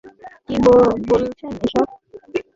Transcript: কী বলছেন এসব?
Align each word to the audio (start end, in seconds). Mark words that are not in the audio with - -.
কী 0.45 0.55
বলছেন 1.09 1.51
এসব? 1.65 1.87